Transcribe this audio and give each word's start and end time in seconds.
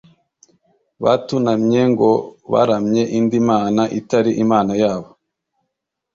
batunamye 1.03 1.81
ngo 1.91 2.09
baramye 2.51 3.03
indi 3.17 3.39
mana 3.49 3.83
itari 3.99 4.31
Imana 4.43 4.71
yabo 4.81 5.09